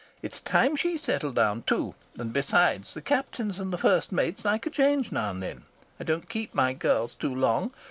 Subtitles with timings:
[0.23, 4.65] It's time she settled down too, and besides, the captains and the first mates like
[4.65, 5.65] a change now and then.
[5.99, 7.71] I don't keep my girls too long.